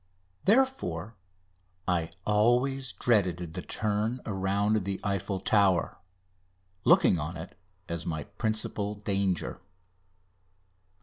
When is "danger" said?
8.95-9.61